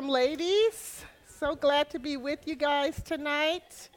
[0.00, 1.04] Welcome, ladies.
[1.38, 3.90] So glad to be with you guys tonight.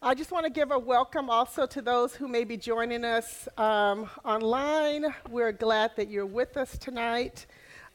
[0.00, 3.48] I just want to give a welcome also to those who may be joining us
[3.58, 5.06] um, online.
[5.28, 7.46] We're glad that you're with us tonight.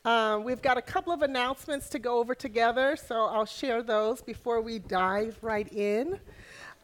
[0.04, 4.22] Um, we've got a couple of announcements to go over together, so I'll share those
[4.22, 6.20] before we dive right in.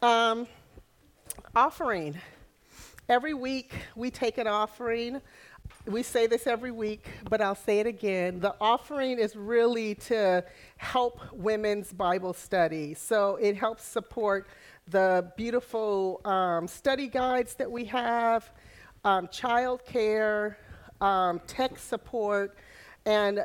[0.00, 0.46] Um,
[1.54, 2.18] offering.
[3.10, 5.20] Every week we take an offering
[5.86, 8.40] we say this every week, but I'll say it again.
[8.40, 10.44] The offering is really to
[10.76, 12.94] help women's Bible study.
[12.94, 14.48] So it helps support
[14.88, 18.50] the beautiful um, study guides that we have,
[19.04, 20.58] um, child care,
[21.00, 22.56] um, tech support,
[23.04, 23.40] and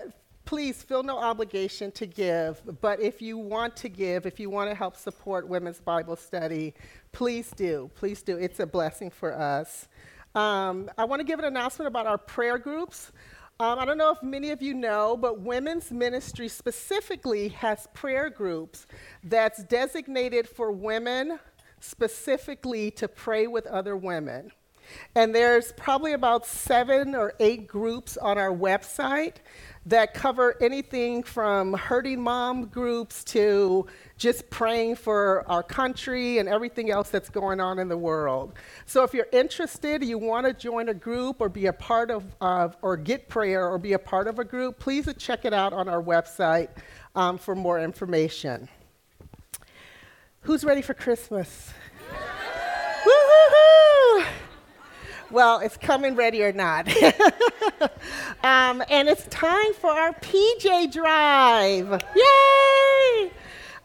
[0.45, 2.61] please feel no obligation to give.
[2.81, 6.73] But if you want to give, if you want to help support women's Bible study,
[7.11, 7.89] please do.
[7.95, 8.37] Please do.
[8.37, 9.87] It's a blessing for us.
[10.33, 13.11] Um, I want to give an announcement about our prayer groups.
[13.59, 18.29] Um, I don't know if many of you know, but women's ministry specifically has prayer
[18.29, 18.87] groups
[19.23, 21.39] that's designated for women
[21.79, 24.51] specifically to pray with other women.
[25.15, 29.35] And there's probably about seven or eight groups on our website
[29.87, 36.91] that cover anything from hurting mom groups to just praying for our country and everything
[36.91, 38.53] else that's going on in the world.
[38.85, 42.23] So if you're interested, you want to join a group or be a part of,
[42.83, 45.89] or get prayer or be a part of a group, please check it out on
[45.89, 46.69] our website
[47.15, 48.69] um, for more information.
[50.41, 51.71] Who's ready for Christmas?
[55.31, 56.89] Well, it's coming ready or not.
[58.43, 62.03] um, and it's time for our PJ drive.
[62.15, 63.31] Yay!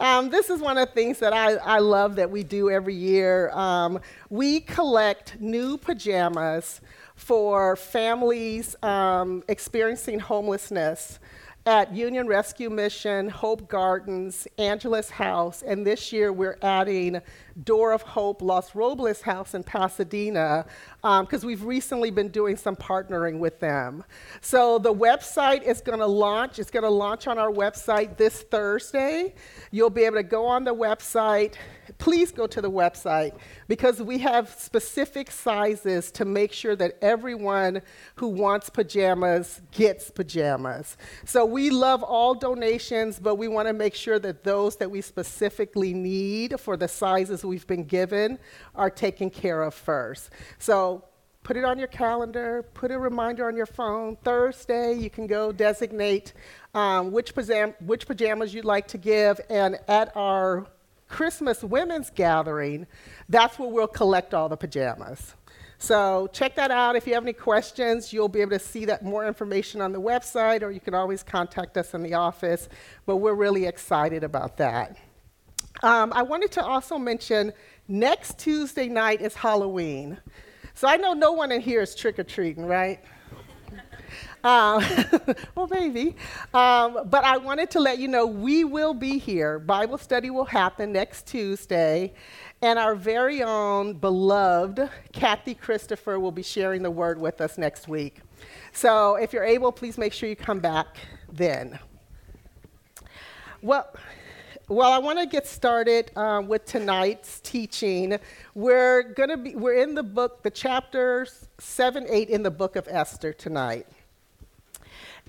[0.01, 2.97] Um, this is one of the things that I, I love that we do every
[2.97, 3.51] year.
[3.51, 6.81] Um, we collect new pajamas
[7.15, 11.21] for families um, experiencing homelessness
[11.65, 17.21] at Union Rescue Mission, Hope Gardens, Angelus House, and this year we're adding
[17.65, 20.67] Door of Hope Los Robles House in Pasadena
[21.01, 24.05] because um, we've recently been doing some partnering with them.
[24.43, 26.59] So the website is going to launch.
[26.59, 29.35] It's going to launch on our website this Thursday.
[29.71, 31.55] You'll be able to go on the website.
[31.99, 37.81] Please go to the website because we have specific sizes to make sure that everyone
[38.17, 40.97] who wants pajamas gets pajamas.
[41.25, 45.01] So we love all donations, but we want to make sure that those that we
[45.01, 48.39] specifically need for the sizes we've been given
[48.75, 50.31] are taken care of first.
[50.59, 51.05] So
[51.43, 54.17] put it on your calendar, put a reminder on your phone.
[54.25, 56.33] Thursday, you can go designate
[56.75, 60.67] um, which, pajam- which pajamas you'd like to give, and at our
[61.09, 62.87] Christmas women's gathering,
[63.29, 65.35] that's where we'll collect all the pajamas.
[65.79, 66.97] So check that out.
[66.97, 70.01] If you have any questions, you'll be able to see that more information on the
[70.01, 72.69] website, or you can always contact us in the office.
[73.05, 74.97] But we're really excited about that.
[75.83, 77.53] Um, I wanted to also mention
[77.89, 80.19] next Tuesday night is Halloween.
[80.75, 83.01] So I know no one in here is trick or treating, right?
[84.45, 84.85] Um,
[85.57, 86.15] well, maybe.
[86.55, 89.59] Um, but I wanted to let you know we will be here.
[89.59, 92.13] Bible study will happen next Tuesday.
[92.63, 97.89] And our very own beloved Kathy Christopher will be sharing the word with us next
[97.89, 98.21] week.
[98.73, 100.97] So if you're able, please make sure you come back
[101.33, 101.81] then.
[103.63, 103.93] Well,
[104.69, 108.19] well, I want to get started um, with tonight's teaching.
[108.55, 112.75] We're going to be we're in the book, the chapters seven, eight in the book
[112.75, 113.87] of Esther tonight.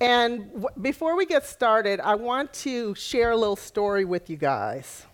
[0.02, 4.38] And w- before we get started, I want to share a little story with you
[4.38, 5.06] guys.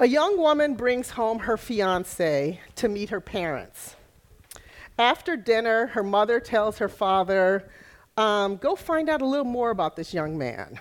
[0.00, 3.96] A young woman brings home her fiance to meet her parents.
[4.98, 7.68] After dinner, her mother tells her father,
[8.16, 10.80] um, Go find out a little more about this young man.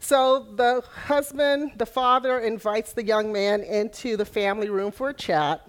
[0.00, 5.14] So the husband, the father, invites the young man into the family room for a
[5.14, 5.68] chat.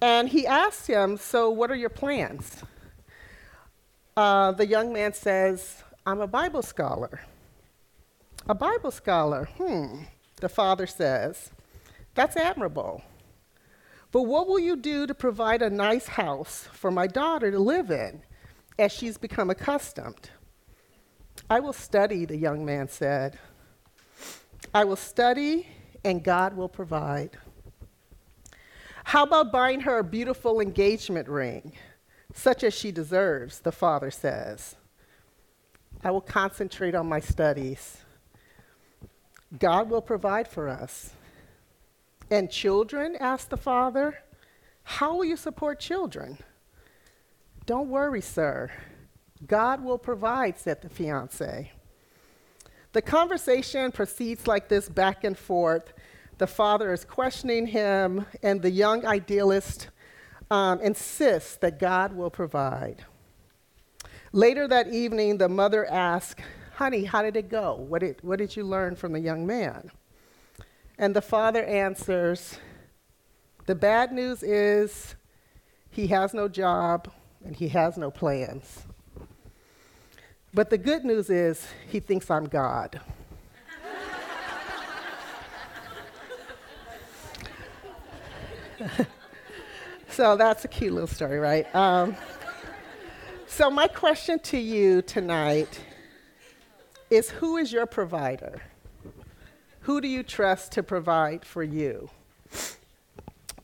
[0.00, 2.62] And he asks him, So, what are your plans?
[4.16, 7.20] Uh, the young man says, I'm a Bible scholar.
[8.48, 10.02] A Bible scholar, hmm,
[10.36, 11.50] the father says.
[12.14, 13.02] That's admirable.
[14.12, 17.90] But what will you do to provide a nice house for my daughter to live
[17.90, 18.22] in
[18.78, 20.30] as she's become accustomed?
[21.48, 23.38] I will study, the young man said.
[24.72, 25.66] I will study,
[26.04, 27.36] and God will provide.
[29.04, 31.72] How about buying her a beautiful engagement ring,
[32.32, 34.76] such as she deserves, the father says.
[36.02, 37.98] I will concentrate on my studies.
[39.58, 41.12] God will provide for us.
[42.30, 44.18] And children, asked the father,
[44.82, 46.38] how will you support children?
[47.66, 48.70] Don't worry, sir.
[49.46, 51.72] God will provide, said the fiance.
[52.92, 55.92] The conversation proceeds like this back and forth.
[56.38, 59.88] The father is questioning him, and the young idealist
[60.50, 63.04] um, insists that God will provide.
[64.32, 66.42] Later that evening, the mother asks,
[66.74, 67.74] Honey, how did it go?
[67.74, 69.90] What did, what did you learn from the young man?
[70.98, 72.58] And the father answers,
[73.66, 75.14] The bad news is
[75.90, 77.12] he has no job
[77.44, 78.86] and he has no plans.
[80.54, 83.00] But the good news is he thinks I'm God.
[90.08, 91.74] so that's a cute little story, right?
[91.74, 92.14] Um,
[93.48, 95.80] so, my question to you tonight
[97.10, 98.62] is who is your provider?
[99.80, 102.10] Who do you trust to provide for you?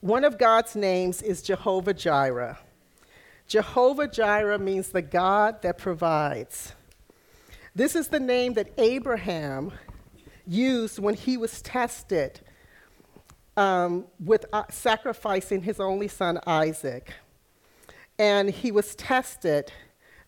[0.00, 2.58] One of God's names is Jehovah Jireh.
[3.46, 6.74] Jehovah Jireh means the God that provides.
[7.74, 9.72] This is the name that Abraham
[10.46, 12.40] used when he was tested
[13.56, 17.12] um, with uh, sacrificing his only son Isaac.
[18.18, 19.72] And he was tested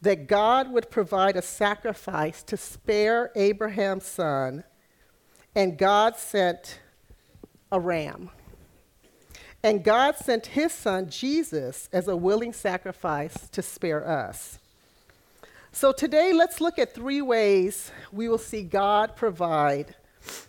[0.02, 4.64] that God would provide a sacrifice to spare Abraham's son,
[5.54, 6.80] and God sent
[7.70, 8.30] a ram.
[9.64, 14.58] And God sent his son, Jesus, as a willing sacrifice to spare us.
[15.74, 19.94] So today, let's look at three ways we will see God provide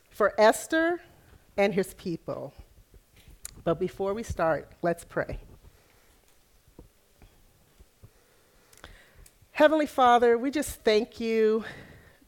[0.10, 1.00] for Esther
[1.56, 2.54] and his people.
[3.64, 5.40] But before we start, let's pray.
[9.52, 11.64] Heavenly Father, we just thank you.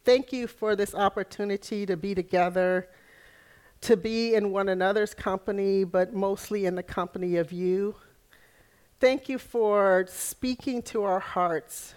[0.06, 2.88] Thank you for this opportunity to be together
[3.82, 7.94] to be in one another's company, but mostly in the company of you.
[9.00, 11.94] Thank you for speaking to our hearts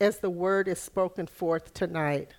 [0.00, 2.32] as the word is spoken forth tonight.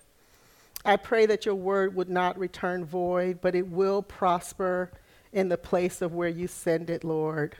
[0.84, 4.92] I pray that your word would not return void, but it will prosper
[5.32, 7.56] in the place of where you send it, Lord.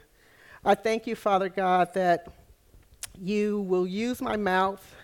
[0.65, 2.29] I thank you, Father God, that
[3.19, 4.95] you will use my mouth,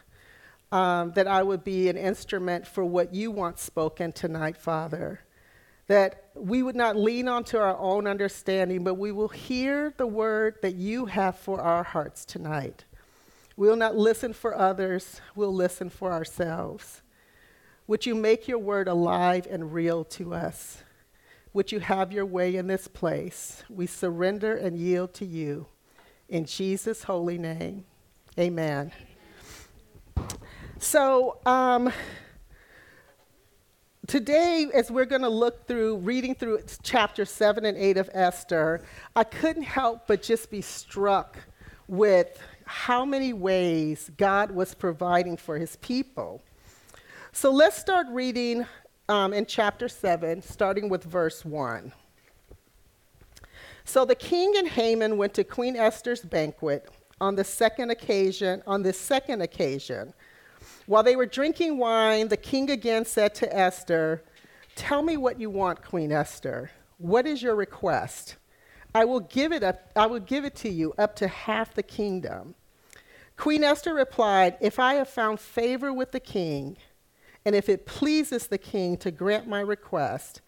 [0.71, 5.21] um, that I would be an instrument for what you want spoken tonight, Father
[5.93, 10.56] that we would not lean onto our own understanding, but we will hear the word
[10.62, 12.85] that you have for our hearts tonight.
[13.56, 17.02] We'll not listen for others, we'll listen for ourselves.
[17.87, 20.82] Would you make your word alive and real to us?
[21.52, 23.62] Would you have your way in this place?
[23.69, 25.66] We surrender and yield to you.
[26.28, 27.84] In Jesus' holy name,
[28.38, 28.93] amen.
[30.78, 31.93] So, um,
[34.06, 38.82] today, as we're going to look through, reading through chapter 7 and 8 of Esther,
[39.14, 41.37] I couldn't help but just be struck
[41.87, 42.38] with
[42.72, 46.42] how many ways God was providing for his people.
[47.32, 48.66] So let's start reading
[49.08, 51.92] um, in chapter 7, starting with verse 1.
[53.84, 56.88] So the king and Haman went to Queen Esther's banquet
[57.20, 60.12] on the second occasion, on this second occasion
[60.86, 64.22] while they were drinking wine, the king again said to Esther,
[64.74, 66.70] Tell me what you want, Queen Esther.
[66.98, 68.36] What is your request?
[68.94, 71.82] I will give it up, I will give it to you up to half the
[71.82, 72.55] kingdom.
[73.36, 76.77] Queen Esther replied, If I have found favor with the king,
[77.44, 80.41] and if it pleases the king to grant my request,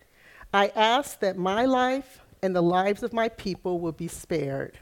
[0.52, 4.78] I ask that my life and the lives of my people will be spared.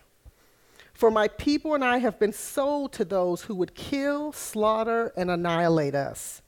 [0.93, 5.31] For my people and I have been sold to those who would kill, slaughter, and
[5.31, 6.43] annihilate us.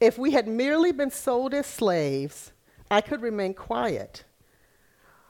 [0.00, 2.52] If we had merely been sold as slaves,
[2.90, 4.24] I could remain quiet.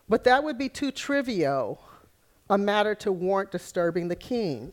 [0.08, 1.82] But that would be too trivial
[2.50, 4.72] a matter to warrant disturbing the king.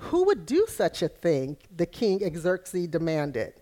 [0.00, 1.58] Who would do such a thing?
[1.74, 3.54] The king Xerxes demanded.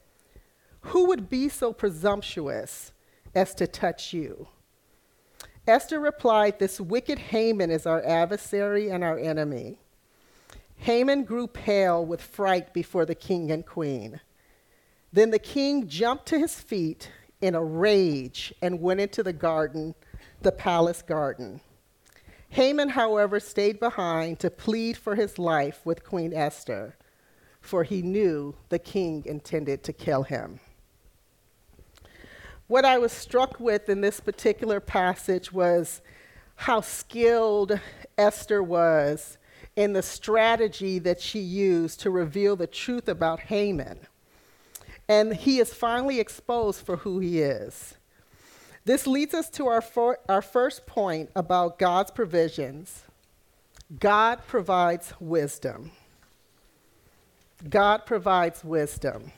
[0.83, 2.93] Who would be so presumptuous
[3.35, 4.49] as to touch you?
[5.67, 9.81] Esther replied, This wicked Haman is our adversary and our enemy.
[10.77, 14.21] Haman grew pale with fright before the king and queen.
[15.13, 19.95] Then the king jumped to his feet in a rage and went into the garden,
[20.41, 21.61] the palace garden.
[22.51, 26.97] Haman, however, stayed behind to plead for his life with Queen Esther,
[27.61, 30.61] for he knew the king intended to kill him.
[32.67, 36.01] What I was struck with in this particular passage was
[36.57, 37.79] how skilled
[38.17, 39.39] Esther was
[39.77, 44.01] in the strategy that she used to reveal the truth about Haman.
[45.09, 47.98] And he is finally exposed for who he is.
[48.89, 53.03] This leads us to our, for, our first point about God's provisions.
[54.01, 55.91] God provides wisdom.
[57.69, 59.31] God provides wisdom.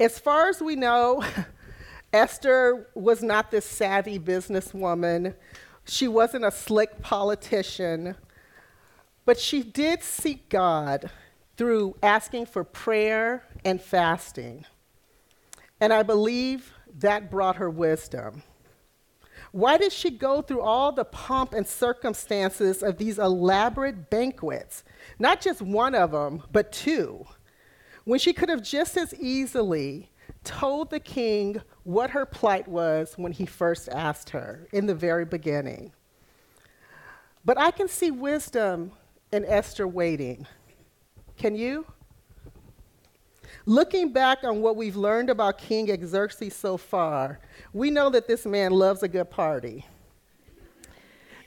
[0.00, 1.22] As far as we know,
[2.12, 5.36] Esther was not this savvy businesswoman.
[5.84, 8.16] She wasn't a slick politician.
[9.24, 11.08] But she did seek God
[11.56, 14.64] through asking for prayer and fasting.
[15.82, 18.44] And I believe that brought her wisdom.
[19.50, 24.84] Why did she go through all the pomp and circumstances of these elaborate banquets?
[25.18, 27.24] Not just one of them, but two.
[28.04, 30.08] When she could have just as easily
[30.44, 35.24] told the king what her plight was when he first asked her in the very
[35.24, 35.90] beginning.
[37.44, 38.92] But I can see wisdom
[39.32, 40.46] in Esther waiting.
[41.36, 41.86] Can you?
[43.66, 47.38] Looking back on what we've learned about King Xerxes so far,
[47.72, 49.86] we know that this man loves a good party.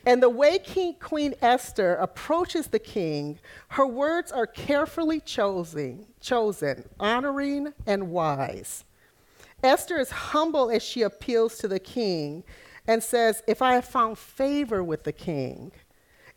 [0.05, 6.87] And the way King, Queen Esther approaches the king, her words are carefully chosen, chosen,
[6.99, 8.85] honoring and wise.
[9.63, 12.43] Esther is humble as she appeals to the king
[12.87, 15.71] and says, If I have found favor with the king,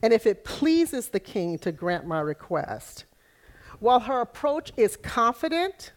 [0.00, 3.04] and if it pleases the king to grant my request.
[3.80, 5.92] While her approach is confident,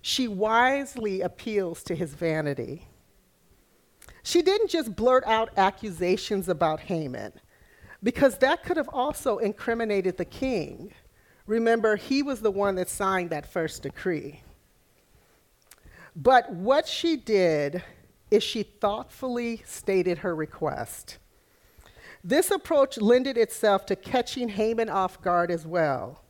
[0.00, 2.88] she wisely appeals to his vanity.
[4.22, 7.32] She didn't just blurt out accusations about Haman,
[8.02, 10.92] because that could have also incriminated the king.
[11.46, 14.42] Remember, he was the one that signed that first decree.
[16.16, 17.82] But what she did
[18.30, 21.18] is she thoughtfully stated her request.
[22.22, 26.23] This approach lended itself to catching Haman off guard as well.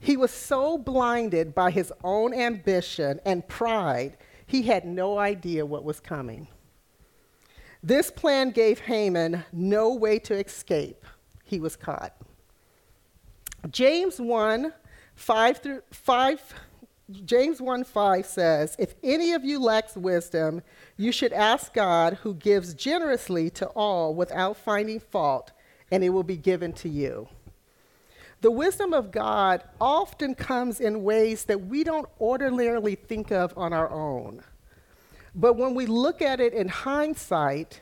[0.00, 4.16] He was so blinded by his own ambition and pride,
[4.46, 6.48] he had no idea what was coming.
[7.82, 11.04] This plan gave Haman no way to escape.
[11.44, 12.14] He was caught.
[13.70, 14.72] James 1
[15.14, 16.54] 5 through 5
[17.24, 20.62] James 1 5 says, If any of you lacks wisdom,
[20.96, 25.52] you should ask God, who gives generously to all without finding fault,
[25.90, 27.28] and it will be given to you.
[28.40, 33.72] The wisdom of God often comes in ways that we don't ordinarily think of on
[33.72, 34.42] our own.
[35.34, 37.80] But when we look at it in hindsight,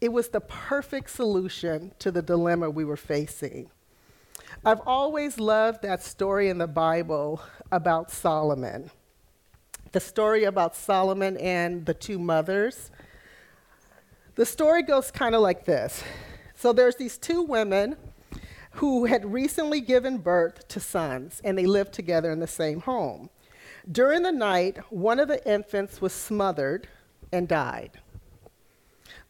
[0.00, 3.70] it was the perfect solution to the dilemma we were facing.
[4.64, 8.90] I've always loved that story in the Bible about Solomon.
[9.92, 12.90] The story about Solomon and the two mothers.
[14.36, 16.02] The story goes kind of like this.
[16.54, 17.96] So there's these two women
[18.76, 23.30] who had recently given birth to sons, and they lived together in the same home.
[23.90, 26.86] During the night, one of the infants was smothered
[27.32, 28.00] and died.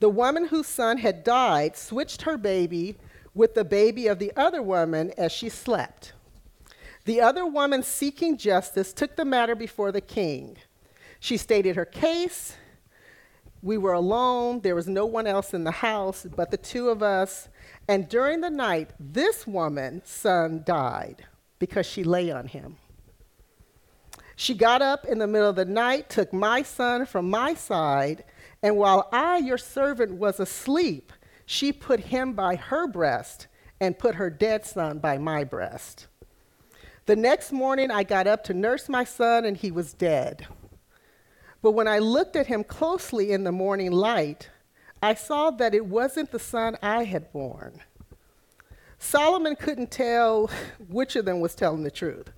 [0.00, 2.96] The woman whose son had died switched her baby
[3.34, 6.12] with the baby of the other woman as she slept.
[7.04, 10.56] The other woman seeking justice took the matter before the king.
[11.20, 12.56] She stated her case.
[13.62, 14.60] We were alone.
[14.60, 17.48] There was no one else in the house but the two of us.
[17.88, 21.24] And during the night, this woman's son died
[21.58, 22.76] because she lay on him.
[24.34, 28.24] She got up in the middle of the night, took my son from my side,
[28.62, 31.12] and while I, your servant, was asleep,
[31.46, 33.46] she put him by her breast
[33.80, 36.08] and put her dead son by my breast.
[37.06, 40.46] The next morning, I got up to nurse my son, and he was dead.
[41.62, 44.50] But when I looked at him closely in the morning light,
[45.06, 47.80] I saw that it wasn't the son I had born.
[48.98, 50.50] Solomon couldn't tell
[50.88, 52.32] which of them was telling the truth.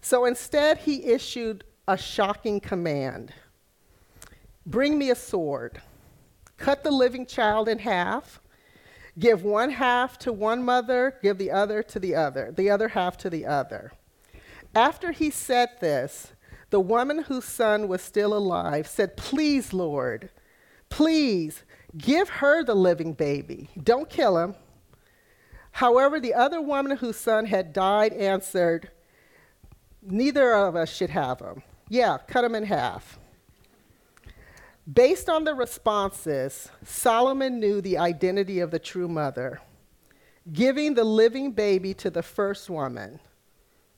[0.00, 3.34] So instead, he issued a shocking command
[4.64, 5.82] Bring me a sword
[6.56, 8.40] cut the living child in half,
[9.18, 13.18] give one half to one mother, give the other to the other, the other half
[13.18, 13.92] to the other.
[14.74, 16.32] After he said this,
[16.70, 20.30] the woman whose son was still alive said, Please, Lord,
[20.88, 21.64] please
[21.96, 23.70] give her the living baby.
[23.82, 24.54] Don't kill him.
[25.72, 28.90] However, the other woman whose son had died answered,
[30.02, 31.62] Neither of us should have him.
[31.88, 33.18] Yeah, cut him in half.
[34.92, 39.60] Based on the responses, Solomon knew the identity of the true mother,
[40.52, 43.20] giving the living baby to the first woman.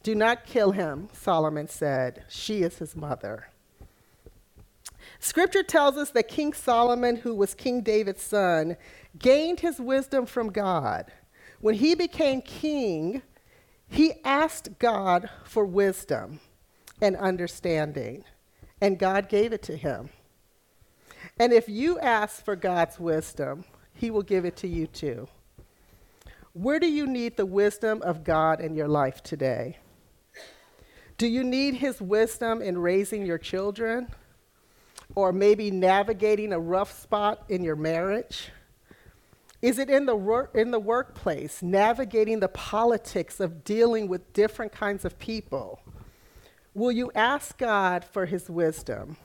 [0.03, 2.25] Do not kill him, Solomon said.
[2.29, 3.49] She is his mother.
[5.19, 8.77] Scripture tells us that King Solomon, who was King David's son,
[9.19, 11.13] gained his wisdom from God.
[11.61, 13.23] When he became king,
[13.89, 16.41] he asked God for wisdom
[17.01, 18.25] and understanding,
[18.81, 20.11] and God gave it to him.
[21.39, 25.29] And if you ask for God's wisdom, He will give it to you too.
[26.53, 29.79] Where do you need the wisdom of God in your life today?
[31.19, 34.09] Do you need his wisdom in raising your children?
[35.15, 38.51] Or maybe navigating a rough spot in your marriage?
[39.63, 44.73] Is it in the, wor- in the workplace, navigating the politics of dealing with different
[44.73, 45.81] kinds of people?
[46.75, 49.17] Will you ask God for his wisdom?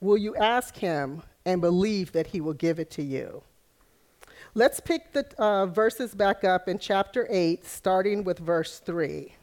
[0.00, 3.42] Will you ask him and believe that he will give it to you?
[4.54, 9.34] Let's pick the uh, verses back up in chapter 8, starting with verse 3.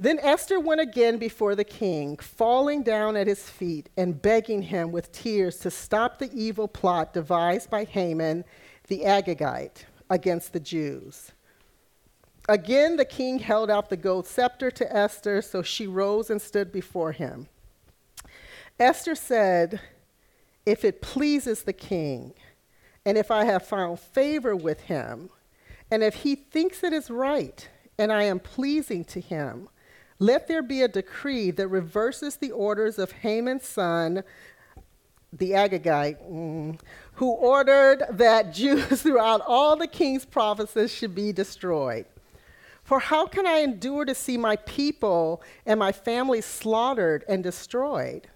[0.00, 4.92] Then Esther went again before the king, falling down at his feet and begging him
[4.92, 8.44] with tears to stop the evil plot devised by Haman
[8.88, 11.32] the Agagite against the Jews.
[12.48, 16.72] Again, the king held out the gold scepter to Esther, so she rose and stood
[16.72, 17.48] before him.
[18.78, 19.80] Esther said,
[20.64, 22.32] If it pleases the king,
[23.04, 25.28] and if I have found favor with him,
[25.90, 29.68] and if he thinks it is right, and I am pleasing to him,
[30.20, 34.22] let there be a decree that reverses the orders of Haman's son,
[35.32, 36.78] the Agagite, mm,
[37.14, 42.04] who ordered that Jews throughout all the king's provinces should be destroyed.
[42.84, 48.28] For how can I endure to see my people and my family slaughtered and destroyed?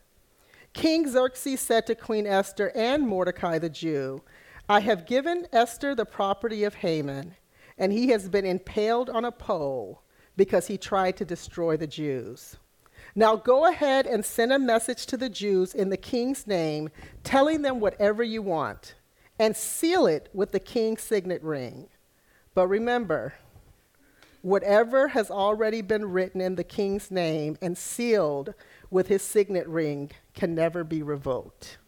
[0.73, 4.23] King Xerxes said to Queen Esther and Mordecai the Jew,
[4.71, 7.35] I have given Esther the property of Haman,
[7.76, 10.00] and he has been impaled on a pole
[10.37, 12.57] because he tried to destroy the Jews.
[13.14, 16.91] Now go ahead and send a message to the Jews in the king's name,
[17.23, 18.95] telling them whatever you want,
[19.38, 21.88] and seal it with the king's signet ring.
[22.55, 23.35] But remember,
[24.43, 28.55] whatever has already been written in the king's name and sealed
[28.91, 31.78] with his signet ring can never be revoked.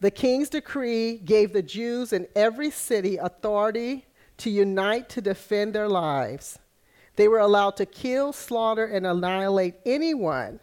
[0.00, 4.04] The king's decree gave the Jews in every city authority
[4.38, 6.58] to unite to defend their lives.
[7.16, 10.60] They were allowed to kill, slaughter, and annihilate anyone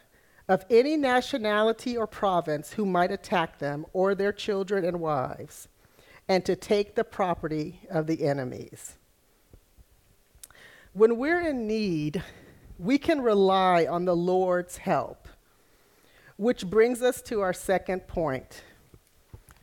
[0.48, 5.68] of any nationality or province who might attack them or their children and wives,
[6.28, 8.96] and to take the property of the enemies.
[10.92, 12.22] When we're in need,
[12.78, 15.28] we can rely on the Lord's help,
[16.36, 18.62] which brings us to our second point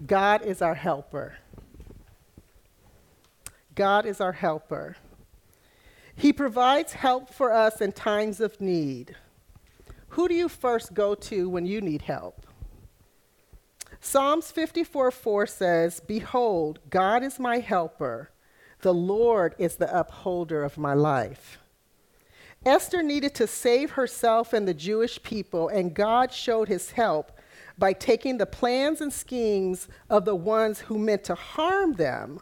[0.06, 1.36] God is our helper.
[3.76, 4.98] God is our helper.
[6.16, 9.16] He provides help for us in times of need.
[10.10, 12.46] Who do you first go to when you need help?
[14.00, 18.32] Psalms 54 4 says, Behold, God is my helper.
[18.82, 21.60] The Lord is the upholder of my life.
[22.66, 27.32] Esther needed to save herself and the Jewish people, and God showed his help
[27.78, 32.40] by taking the plans and schemes of the ones who meant to harm them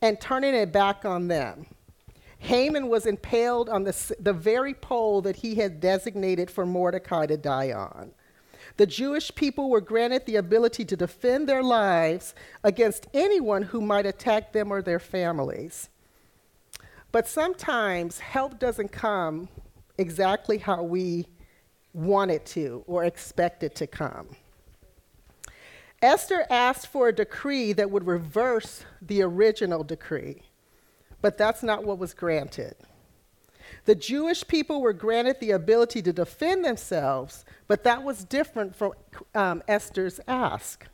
[0.00, 1.66] and turning it back on them.
[2.42, 7.36] Haman was impaled on the, the very pole that he had designated for Mordecai to
[7.36, 8.10] die on.
[8.78, 14.06] The Jewish people were granted the ability to defend their lives against anyone who might
[14.06, 15.88] attack them or their families.
[17.12, 19.48] But sometimes help doesn't come
[19.96, 21.28] exactly how we
[21.92, 24.30] want it to or expect it to come.
[26.02, 30.42] Esther asked for a decree that would reverse the original decree
[31.22, 32.74] but that's not what was granted.
[33.84, 38.92] The Jewish people were granted the ability to defend themselves, but that was different from
[39.34, 40.86] um, Esther's ask.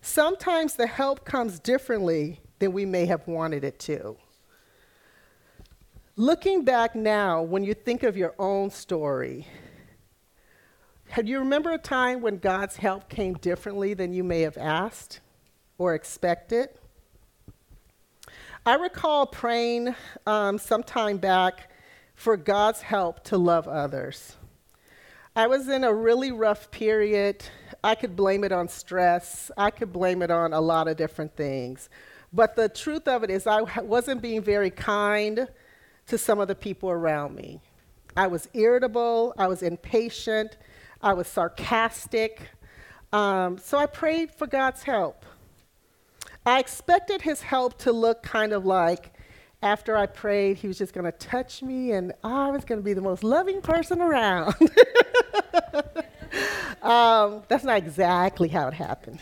[0.00, 4.16] Sometimes the help comes differently than we may have wanted it to.
[6.16, 9.46] Looking back now, when you think of your own story,
[11.16, 15.20] do you remember a time when God's help came differently than you may have asked
[15.78, 16.70] or expected?
[18.66, 19.94] I recall praying
[20.26, 21.70] um, some time back
[22.14, 24.36] for God's help to love others.
[25.36, 27.44] I was in a really rough period.
[27.82, 31.36] I could blame it on stress, I could blame it on a lot of different
[31.36, 31.90] things.
[32.32, 35.46] But the truth of it is, I wasn't being very kind
[36.06, 37.60] to some of the people around me.
[38.16, 40.56] I was irritable, I was impatient,
[41.02, 42.40] I was sarcastic.
[43.12, 45.26] Um, so I prayed for God's help.
[46.46, 49.14] I expected his help to look kind of like
[49.62, 52.84] after I prayed, he was just going to touch me and I was going to
[52.84, 54.54] be the most loving person around.
[56.82, 59.20] um, that's not exactly how it happened.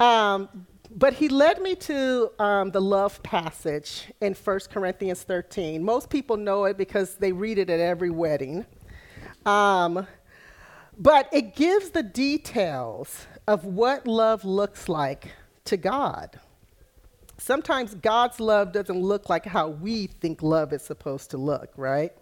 [0.00, 5.84] Um, but he led me to um, the love passage in 1 Corinthians 13.
[5.84, 8.66] Most people know it because they read it at every wedding.
[9.46, 10.08] Um,
[10.98, 15.30] but it gives the details of what love looks like
[15.64, 16.38] to God.
[17.38, 22.12] sometimes God's love doesn't look like how we think love is supposed to look, right?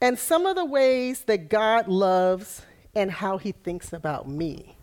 [0.00, 2.62] And some of the ways that God loves
[2.94, 4.76] and how he thinks about me.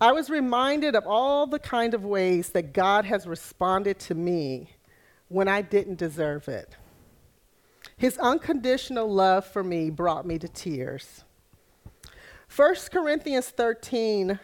[0.00, 4.70] I was reminded of all the kind of ways that God has responded to me
[5.28, 6.76] when I didn't deserve it.
[7.96, 11.24] His unconditional love for me brought me to tears.
[12.54, 14.38] 1 Corinthians 13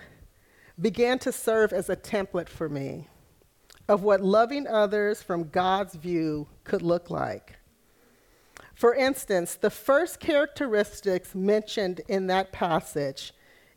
[0.81, 3.09] began to serve as a template for me
[3.89, 7.59] of what loving others from God's view could look like.
[8.75, 13.33] For instance, the first characteristics mentioned in that passage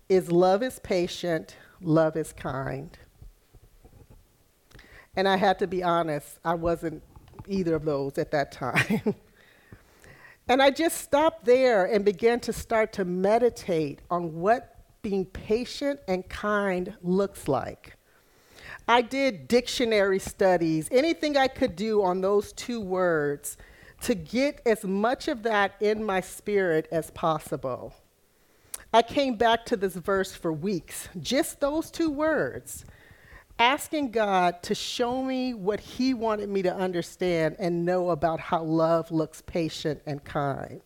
[0.10, 2.98] is love is patient, love is kind.
[5.16, 7.04] And I had to be honest, I wasn't
[7.48, 9.16] either of those at that time.
[10.48, 16.00] and I just stopped there and began to start to meditate on what being patient
[16.08, 17.98] and kind looks like.
[18.88, 23.58] I did dictionary studies, anything I could do on those two words
[24.02, 27.94] to get as much of that in my spirit as possible.
[28.94, 32.86] I came back to this verse for weeks, just those two words,
[33.60, 38.64] asking God to show me what He wanted me to understand and know about how
[38.64, 40.82] love looks patient and kind.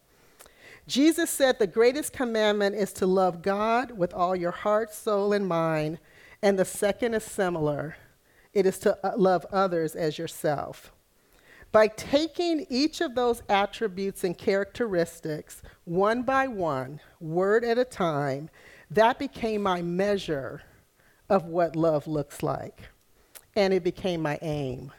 [0.92, 5.48] Jesus said the greatest commandment is to love God with all your heart, soul, and
[5.48, 6.00] mind
[6.42, 7.96] and the second is similar
[8.54, 10.92] it is to uh, love others as yourself.
[11.72, 18.50] By taking each of those attributes and characteristics one by one, word at a time,
[18.90, 20.62] that became my measure
[21.30, 22.90] of what love looks like.
[23.56, 24.92] And it became my aim.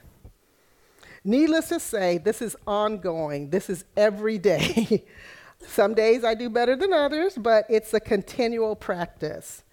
[1.22, 3.50] Needless to say, this is ongoing.
[3.50, 5.04] This is every day.
[5.66, 9.64] Some days I do better than others, but it's a continual practice.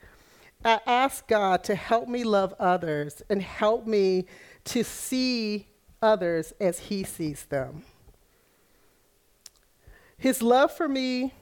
[0.64, 4.26] I ask God to help me love others and help me
[4.66, 5.68] to see
[6.02, 7.84] others as He sees them.
[10.18, 11.34] His love for me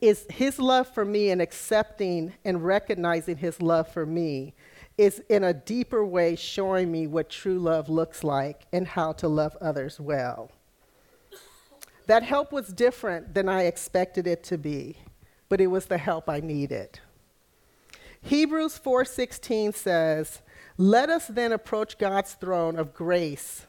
[0.00, 4.54] is His love for me and accepting and recognizing His love for me
[4.96, 9.28] is in a deeper way showing me what true love looks like and how to
[9.28, 10.50] love others well.
[12.06, 14.98] That help was different than I expected it to be,
[15.48, 17.00] but it was the help I needed.
[18.20, 20.42] Hebrews 4:16 says,
[20.76, 23.66] "Let us then approach God's throne of grace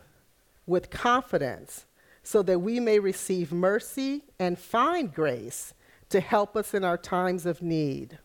[0.66, 1.86] with confidence,
[2.24, 5.74] so that we may receive mercy and find grace
[6.10, 8.18] to help us in our times of need."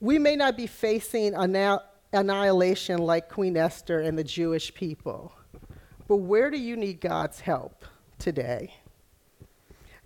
[0.00, 1.34] We may not be facing
[2.12, 5.32] annihilation like Queen Esther and the Jewish people,
[6.06, 7.84] but where do you need God's help
[8.18, 8.74] today?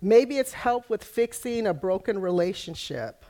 [0.01, 3.25] Maybe it's help with fixing a broken relationship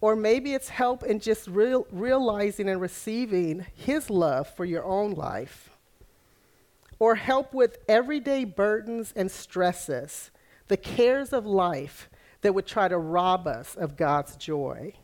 [0.00, 5.12] or maybe it's help in just real, realizing and receiving His love for your own
[5.12, 5.70] life.
[6.98, 10.30] Or help with everyday burdens and stresses,
[10.68, 12.08] the cares of life
[12.42, 14.94] that would try to rob us of God's joy.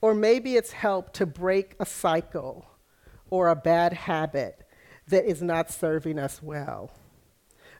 [0.00, 2.66] Or maybe it's help to break a cycle
[3.28, 4.66] or a bad habit
[5.10, 6.90] that is not serving us well.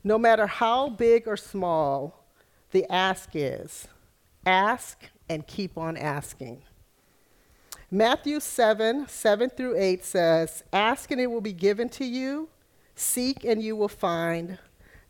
[0.04, 2.24] No matter how big or small,
[2.70, 3.88] the ask is
[4.46, 6.62] ask and keep on asking.
[7.90, 12.48] Matthew 7 7 through 8 says, Ask and it will be given to you,
[12.94, 14.58] seek and you will find,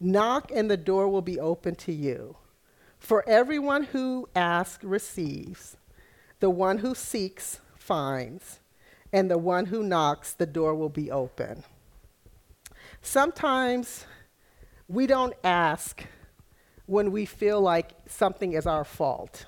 [0.00, 2.37] knock and the door will be open to you.
[2.98, 5.76] For everyone who asks receives,
[6.40, 8.61] the one who seeks finds,
[9.12, 11.64] and the one who knocks, the door will be open.
[13.03, 14.07] Sometimes
[14.89, 16.05] we don't ask
[16.87, 19.47] when we feel like something is our fault.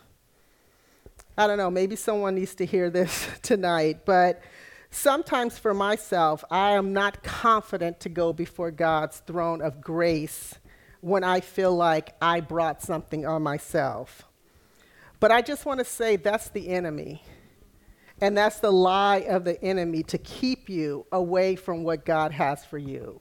[1.36, 4.42] I don't know, maybe someone needs to hear this tonight, but
[4.90, 10.54] sometimes for myself, I am not confident to go before God's throne of grace
[11.00, 14.22] when I feel like I brought something on myself.
[15.18, 17.22] But I just want to say that's the enemy.
[18.20, 22.64] And that's the lie of the enemy to keep you away from what God has
[22.64, 23.20] for you.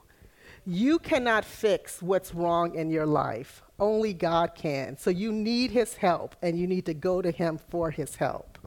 [0.65, 3.63] You cannot fix what's wrong in your life.
[3.79, 4.97] Only God can.
[4.97, 8.59] So you need his help, and you need to go to him for his help.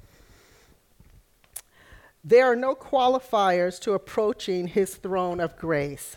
[2.25, 6.17] There are no qualifiers to approaching his throne of grace.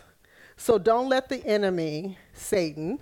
[0.56, 2.98] So don't let the enemy, Satan,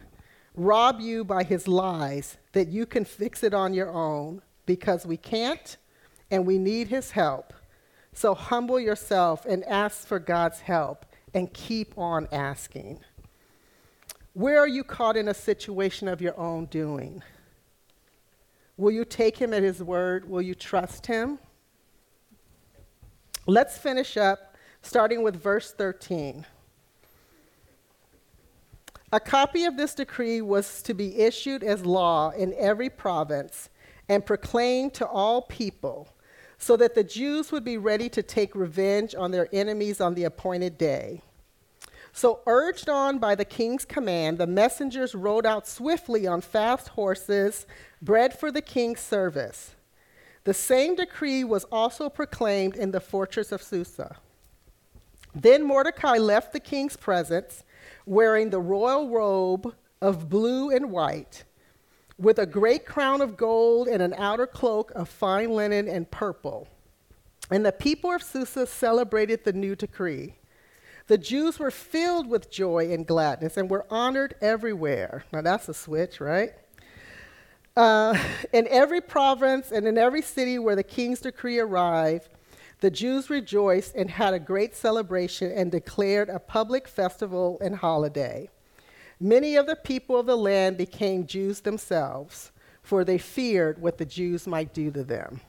[0.55, 5.17] rob you by his lies that you can fix it on your own because we
[5.17, 5.77] can't
[6.31, 7.55] and we need his help.
[8.13, 11.06] So humble yourself and ask for God's help
[11.37, 12.99] and keep on asking.
[14.33, 17.23] Where are you caught in a situation of your own doing?
[18.79, 20.27] Will you take him at his word?
[20.27, 21.39] Will you trust him?
[23.47, 26.47] Let's finish up starting with verse 13.
[29.13, 33.69] A copy of this decree was to be issued as law in every province
[34.09, 36.09] and proclaimed to all people,
[36.59, 40.25] so that the Jews would be ready to take revenge on their enemies on the
[40.25, 41.23] appointed day.
[42.13, 47.67] So, urged on by the king's command, the messengers rode out swiftly on fast horses,
[48.01, 49.75] bred for the king's service.
[50.45, 54.17] The same decree was also proclaimed in the fortress of Susa.
[55.35, 57.65] Then Mordecai left the king's presence,
[58.07, 61.45] wearing the royal robe of blue and white,
[62.19, 66.67] with a great crown of gold and an outer cloak of fine linen and purple.
[67.51, 70.35] And the people of Susa celebrated the new decree.
[71.07, 75.25] The Jews were filled with joy and gladness and were honored everywhere.
[75.33, 76.53] Now that's a switch, right?
[77.77, 78.19] Uh,
[78.53, 82.31] in every province and in every city where the king's decree arrived,
[82.81, 88.49] the Jews rejoiced and had a great celebration and declared a public festival and holiday.
[89.19, 92.53] Many of the people of the land became Jews themselves,
[92.83, 95.41] for they feared what the Jews might do to them.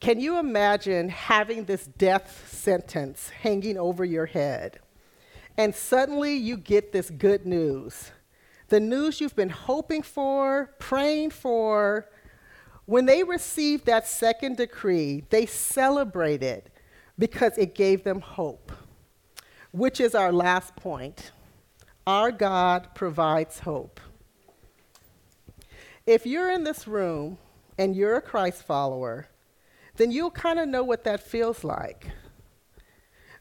[0.00, 4.78] Can you imagine having this death sentence hanging over your head?
[5.56, 8.10] And suddenly you get this good news.
[8.68, 12.08] The news you've been hoping for, praying for.
[12.86, 16.70] When they received that second decree, they celebrated
[17.18, 18.72] because it gave them hope,
[19.72, 21.32] which is our last point.
[22.06, 24.00] Our God provides hope.
[26.06, 27.38] If you're in this room
[27.78, 29.28] and you're a Christ follower,
[29.96, 32.08] then you'll kind of know what that feels like.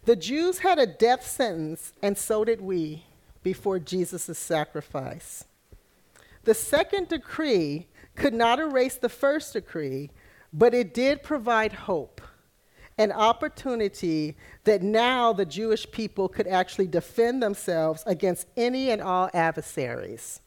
[0.06, 3.06] The Jews had a death sentence, and so did we
[3.41, 5.45] before Jesus' sacrifice.
[6.43, 10.12] The second decree could not erase the first decree,
[10.52, 12.21] but it did provide hope,
[12.97, 19.29] an opportunity that now the Jewish people could actually defend themselves against any and all
[19.34, 20.41] adversaries.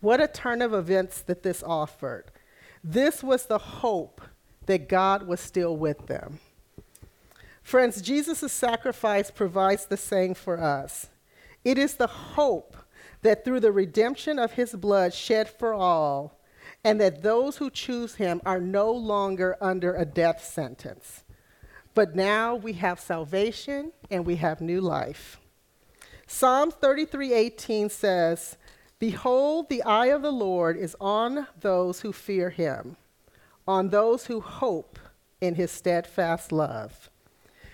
[0.00, 2.24] What a turn of events that this offered.
[2.82, 4.22] This was the hope
[4.66, 6.38] that God was still with them.
[7.62, 11.08] Friends, Jesus' sacrifice provides the same for us.
[11.64, 12.76] It is the hope
[13.22, 16.39] that through the redemption of his blood shed for all,
[16.84, 21.24] and that those who choose him are no longer under a death sentence.
[21.94, 25.38] But now we have salvation and we have new life.
[26.26, 28.56] Psalm 33:18 says,
[28.98, 32.96] "Behold, the eye of the Lord is on those who fear him."
[33.70, 34.98] on those who hope
[35.40, 37.08] in his steadfast love.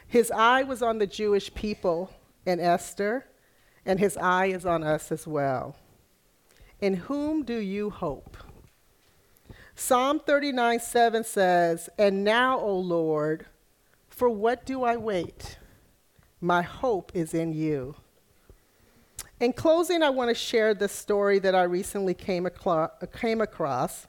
[0.07, 2.11] His eye was on the Jewish people
[2.45, 3.27] and Esther,
[3.87, 5.75] and his eye is on us as well.
[6.83, 8.37] In whom do you hope?
[9.77, 13.47] Psalm 39 7 says, And now, O Lord,
[14.09, 15.59] for what do I wait?
[16.41, 17.95] My hope is in you.
[19.39, 22.49] In closing, I want to share the story that I recently came,
[23.13, 24.09] came across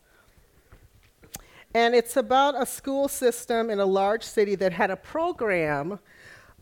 [1.73, 5.99] and it's about a school system in a large city that had a program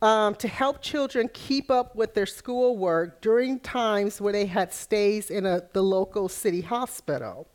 [0.02, 5.32] um, to help children keep up with their schoolwork during times where they had stays
[5.32, 7.48] in a, the local city hospital.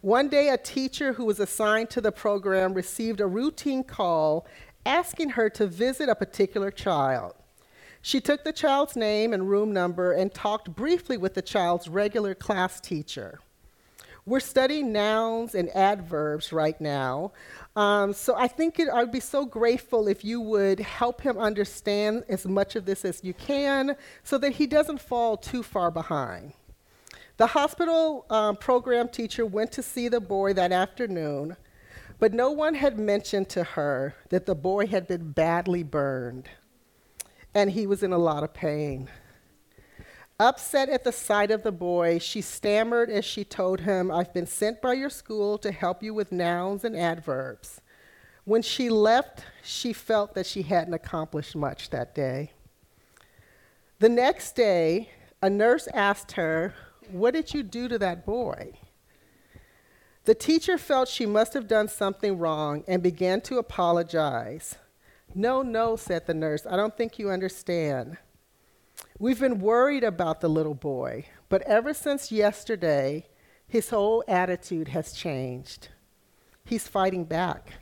[0.00, 4.46] One day, a teacher who was assigned to the program received a routine call
[4.86, 7.34] asking her to visit a particular child.
[8.00, 12.34] She took the child's name and room number and talked briefly with the child's regular
[12.34, 13.40] class teacher.
[14.24, 17.32] We're studying nouns and adverbs right now.
[17.74, 22.24] Um, so I think it, I'd be so grateful if you would help him understand
[22.28, 26.52] as much of this as you can so that he doesn't fall too far behind.
[27.38, 31.56] The hospital um, program teacher went to see the boy that afternoon,
[32.18, 36.48] but no one had mentioned to her that the boy had been badly burned
[37.54, 39.08] and he was in a lot of pain.
[40.40, 44.46] Upset at the sight of the boy, she stammered as she told him, I've been
[44.46, 47.80] sent by your school to help you with nouns and adverbs.
[48.44, 52.50] When she left, she felt that she hadn't accomplished much that day.
[54.00, 56.74] The next day, a nurse asked her,
[57.10, 58.72] What did you do to that boy?
[60.24, 64.76] The teacher felt she must have done something wrong and began to apologize.
[65.34, 68.18] No, no, said the nurse, I don't think you understand.
[69.18, 73.26] We've been worried about the little boy, but ever since yesterday,
[73.66, 75.88] his whole attitude has changed.
[76.64, 77.74] He's fighting back.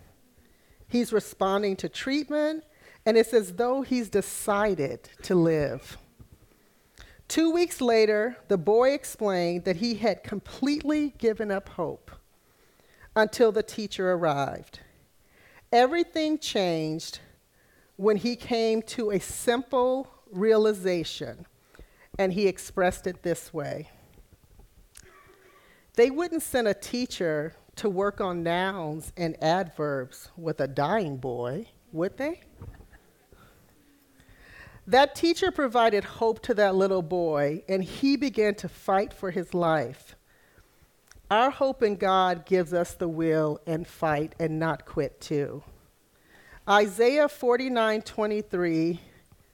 [0.88, 2.64] He's responding to treatment,
[3.04, 5.98] and it's as though he's decided to live.
[7.28, 12.10] Two weeks later, the boy explained that he had completely given up hope
[13.14, 14.80] until the teacher arrived.
[15.72, 17.20] everything changed
[17.96, 21.46] when he came to a simple realization,
[22.18, 23.90] and he expressed it this way.
[25.94, 31.68] They wouldn't send a teacher to work on nouns and adverbs with a dying boy,
[31.92, 32.40] would they?
[34.86, 39.52] That teacher provided hope to that little boy, and he began to fight for his
[39.52, 40.14] life.
[41.28, 45.64] Our hope in God gives us the will and fight and not quit too.
[46.68, 49.00] Isaiah 49 23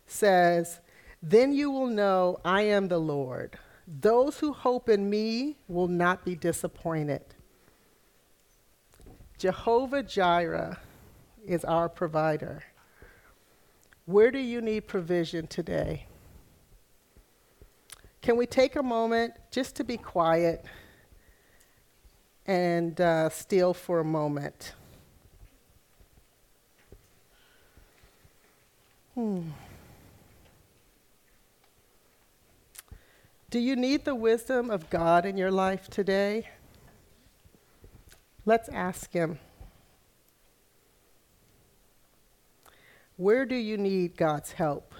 [0.07, 0.81] says,
[1.23, 3.59] Then you will know I am the Lord.
[3.87, 7.23] Those who hope in me will not be disappointed.
[9.38, 10.79] Jehovah Jireh
[11.45, 12.62] is our provider.
[14.12, 16.05] Where do you need provision today?
[18.20, 20.66] Can we take a moment just to be quiet
[22.46, 24.75] and uh, still for a moment?
[29.14, 29.48] Hmm.
[33.48, 36.51] Do you need the wisdom of God in your life today?
[38.44, 39.38] Let's ask Him.
[43.16, 44.94] Where do you need God's help?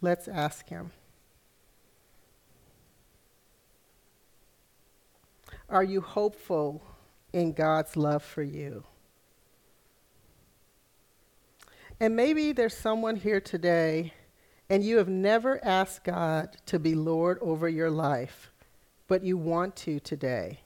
[0.00, 0.90] Let's ask Him.
[5.68, 6.82] Are you hopeful
[7.32, 8.84] in God's love for you?
[12.00, 14.14] And maybe there's someone here today
[14.70, 18.52] and you have never asked God to be Lord over your life,
[19.08, 20.60] but you want to today.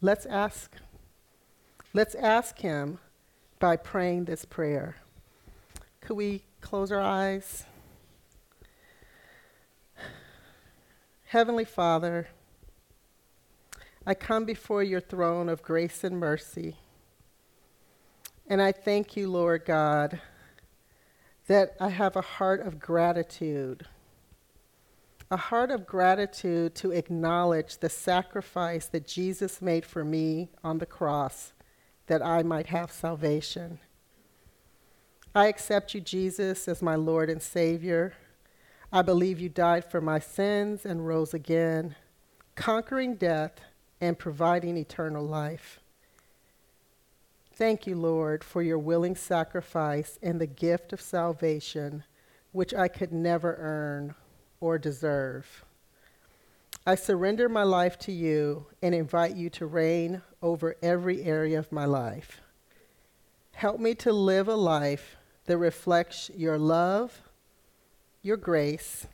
[0.00, 0.76] Let's ask.
[1.94, 2.98] Let's ask Him
[3.58, 4.96] by praying this prayer.
[6.00, 7.66] Could we close our eyes?
[11.26, 12.28] Heavenly Father,
[14.06, 16.76] I come before your throne of grace and mercy.
[18.46, 20.18] And I thank you, Lord God,
[21.46, 23.84] that I have a heart of gratitude.
[25.30, 30.86] A heart of gratitude to acknowledge the sacrifice that Jesus made for me on the
[30.86, 31.52] cross
[32.12, 33.78] that I might have salvation.
[35.34, 38.12] I accept you, Jesus, as my Lord and Savior.
[38.92, 41.96] I believe you died for my sins and rose again,
[42.54, 43.62] conquering death
[43.98, 45.80] and providing eternal life.
[47.54, 52.04] Thank you, Lord, for your willing sacrifice and the gift of salvation,
[52.50, 54.14] which I could never earn
[54.60, 55.64] or deserve.
[56.84, 61.70] I surrender my life to you and invite you to reign over every area of
[61.70, 62.40] my life.
[63.52, 65.16] Help me to live a life
[65.46, 67.22] that reflects your love,
[68.22, 69.06] your grace,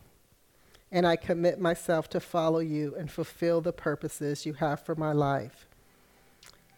[0.90, 5.12] and I commit myself to follow you and fulfill the purposes you have for my
[5.12, 5.66] life.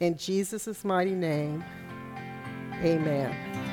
[0.00, 1.62] In Jesus' mighty name,
[2.82, 3.69] amen.